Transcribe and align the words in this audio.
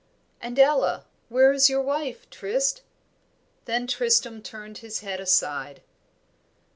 "And 0.41 0.57
Ella 0.57 1.05
where 1.29 1.53
is 1.53 1.69
your 1.69 1.83
wife, 1.83 2.27
Trist?" 2.31 2.81
Then 3.65 3.85
Tristram 3.85 4.41
turned 4.41 4.79
his 4.79 5.01
head 5.01 5.19
aside. 5.19 5.83